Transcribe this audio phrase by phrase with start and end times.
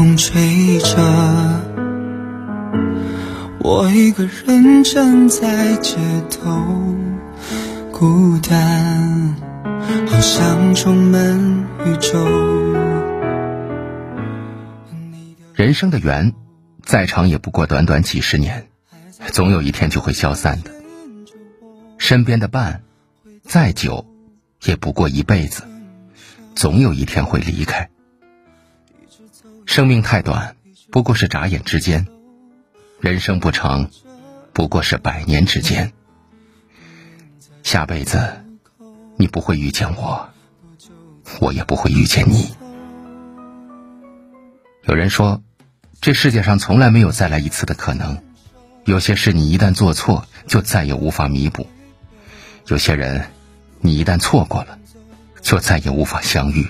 [0.00, 0.96] 风吹着，
[3.58, 5.98] 我一个人站在街
[6.30, 6.50] 头，
[7.92, 9.36] 孤单，
[10.08, 12.18] 好像充满宇宙。
[15.52, 16.32] 人生的缘，
[16.82, 18.68] 再长也不过短短几十年，
[19.32, 20.70] 总有一天就会消散的。
[21.98, 22.84] 身边的伴，
[23.42, 24.06] 再久，
[24.62, 25.64] 也不过一辈子，
[26.54, 27.90] 总有一天会离开。
[29.70, 30.56] 生命太短，
[30.90, 32.04] 不过是眨眼之间；
[32.98, 33.88] 人生不长，
[34.52, 35.92] 不过是百年之间。
[37.62, 38.44] 下辈子，
[39.16, 40.28] 你不会遇见我，
[41.38, 42.52] 我也不会遇见你。
[44.88, 45.40] 有人说，
[46.00, 48.20] 这世界上从来没有再来一次的可能。
[48.84, 51.68] 有些事你一旦做错，就再也无法弥补；
[52.66, 53.30] 有些人，
[53.78, 54.80] 你一旦错过了，
[55.40, 56.66] 就再也无法相遇。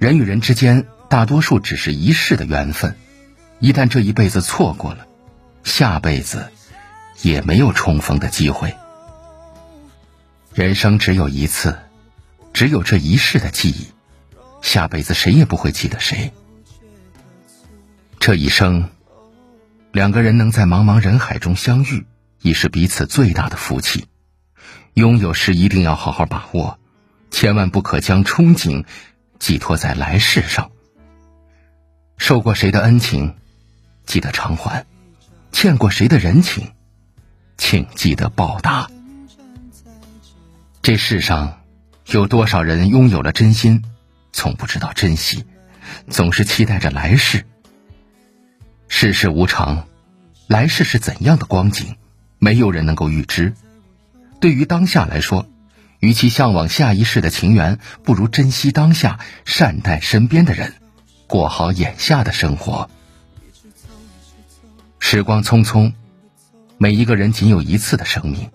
[0.00, 2.96] 人与人之间，大多数只是一世的缘分，
[3.58, 5.06] 一旦这一辈子错过了，
[5.62, 6.50] 下辈子
[7.20, 8.74] 也没有重逢的机会。
[10.54, 11.78] 人生只有一次，
[12.54, 13.88] 只有这一世的记忆，
[14.62, 16.32] 下辈子谁也不会记得谁。
[18.18, 18.88] 这一生，
[19.92, 22.06] 两个人能在茫茫人海中相遇，
[22.40, 24.06] 已是彼此最大的福气。
[24.94, 26.78] 拥有时一定要好好把握，
[27.30, 28.86] 千万不可将憧憬。
[29.40, 30.70] 寄托在来世上，
[32.18, 33.34] 受过谁的恩情，
[34.04, 34.84] 记得偿还；
[35.50, 36.72] 欠过谁的人情，
[37.56, 38.88] 请记得报答。
[40.82, 41.62] 这世上
[42.06, 43.82] 有多少人拥有了真心，
[44.30, 45.46] 从不知道珍惜，
[46.08, 47.46] 总是期待着来世。
[48.88, 49.88] 世事无常，
[50.48, 51.96] 来世是怎样的光景，
[52.38, 53.54] 没有人能够预知。
[54.38, 55.49] 对于当下来说，
[56.00, 60.74] 与其向往下一世的情缘，不如珍惜当下，善待身边的人，
[61.26, 62.90] 过好眼下的生活。
[64.98, 65.92] 时光匆匆，
[66.78, 68.50] 每一个人仅有一次的生命，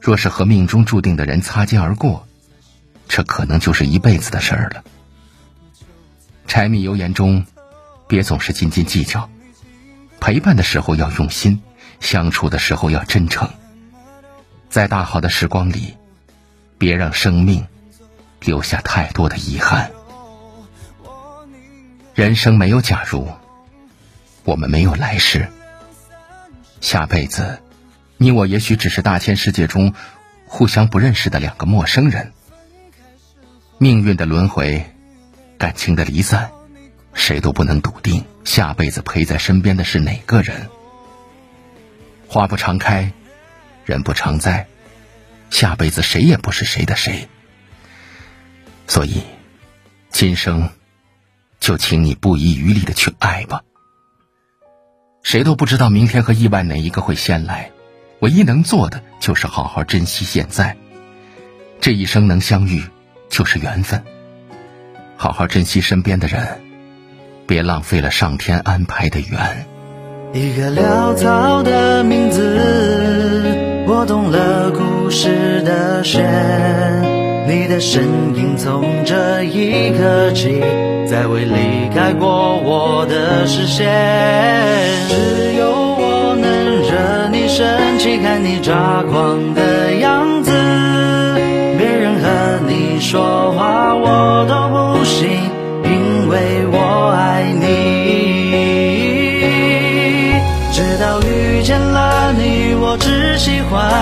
[0.00, 2.26] 若是和命中注定的人擦肩而过，
[3.08, 4.84] 这可能就是一辈子的事儿了。
[6.46, 7.44] 柴米油盐中，
[8.06, 9.28] 别总是斤斤计较，
[10.20, 11.60] 陪伴的时候要用心，
[11.98, 13.50] 相处的时候要真诚，
[14.68, 15.94] 在大好的时光里。
[16.78, 17.66] 别让生命
[18.40, 19.90] 留下太多的遗憾。
[22.14, 23.28] 人生没有假如，
[24.44, 25.48] 我们没有来世。
[26.80, 27.60] 下辈子，
[28.18, 29.94] 你我也许只是大千世界中
[30.46, 32.32] 互相不认识的两个陌生人。
[33.78, 34.84] 命运的轮回，
[35.58, 36.50] 感情的离散，
[37.14, 40.68] 谁都不能笃定下辈子陪在身边的是哪个人。
[42.28, 43.12] 花不常开，
[43.84, 44.68] 人不常在。
[45.54, 47.28] 下辈子谁也不是谁的谁，
[48.88, 49.22] 所以
[50.10, 50.68] 今生
[51.60, 53.62] 就请你不遗余力的去爱吧。
[55.22, 57.70] 谁都不知道明天和意外哪一个会先来，
[58.18, 60.76] 唯一能做的就是好好珍惜现在。
[61.80, 62.84] 这一生能相遇
[63.28, 64.02] 就是缘分，
[65.16, 66.62] 好好珍惜身边的人，
[67.46, 69.68] 别浪费了上天安排的缘。
[70.32, 73.53] 一个潦草的名字。
[74.04, 76.22] 我懂了故事的弦，
[77.48, 78.02] 你的身
[78.36, 80.60] 影从这一刻起，
[81.08, 83.86] 再未离开过我的视线。
[85.08, 87.66] 只有我能惹你生
[87.98, 90.52] 气，看你抓狂的样子，
[91.78, 94.33] 别人和你说话我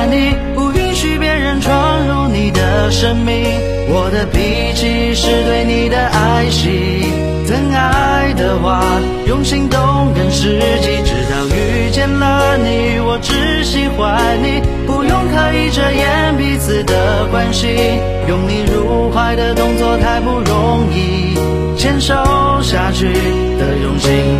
[0.00, 3.44] 爱你，不允许别人闯入你的生命。
[3.90, 7.04] 我的脾气是对你的爱惜，
[7.46, 8.82] 疼爱的话
[9.26, 9.78] 用行动
[10.14, 10.88] 更实际。
[11.04, 17.66] 直到遇见了你，我只喜欢你，不用刻意遮掩彼此的关系。
[18.26, 21.36] 拥你入怀的动作太不容易，
[21.76, 22.14] 牵手
[22.62, 24.39] 下去的用心。